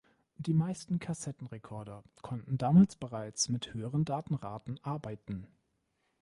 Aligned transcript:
Die 0.37 0.55
meisten 0.55 0.97
Kassettenrekorder 0.97 2.03
konnten 2.23 2.57
damals 2.57 2.95
bereits 2.95 3.49
mit 3.49 3.71
höheren 3.75 4.03
Datenraten 4.03 4.83
arbeiten. 4.83 5.45